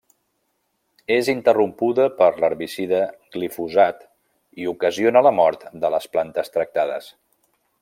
És 1.15 1.27
interrompuda 1.33 2.07
per 2.21 2.29
l'herbicida 2.45 3.03
glifosat 3.37 4.01
i 4.63 4.67
ocasiona 4.73 5.25
la 5.29 5.35
mort 5.41 5.69
de 5.85 5.93
les 5.97 6.09
plantes 6.17 6.51
tractades. 6.57 7.13